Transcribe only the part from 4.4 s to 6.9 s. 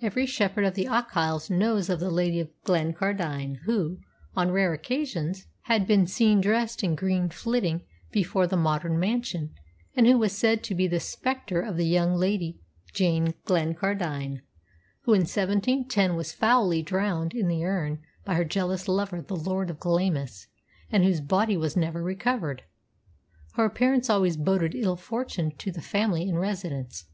rare occasions, had been seen dressed